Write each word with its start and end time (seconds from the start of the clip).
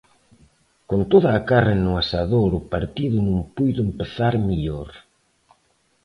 Con 0.89 1.01
toda 1.11 1.29
a 1.35 1.41
carne 1.49 1.77
no 1.85 1.93
asador 2.03 2.51
o 2.59 2.61
partido 2.73 3.17
non 3.27 3.39
puido 3.55 3.79
empezar 3.89 4.33
mellor. 4.47 4.89